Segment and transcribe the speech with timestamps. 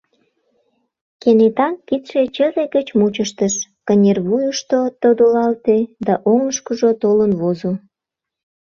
[1.21, 3.53] Кенета кидше чызе гыч мучыштыш,
[3.87, 7.71] кынервуйышто тодылалте да оҥышкыжо толын возо.